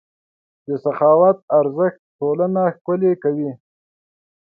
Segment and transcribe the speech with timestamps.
[0.67, 3.51] د سخاوت ارزښت ټولنه ښکلې کوي.